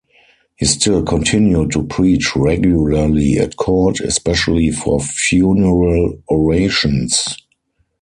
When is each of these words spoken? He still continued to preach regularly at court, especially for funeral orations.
He 0.55 0.65
still 0.65 1.03
continued 1.03 1.69
to 1.73 1.83
preach 1.83 2.35
regularly 2.35 3.37
at 3.37 3.55
court, 3.57 3.99
especially 3.99 4.71
for 4.71 4.99
funeral 4.99 6.17
orations. 6.27 7.23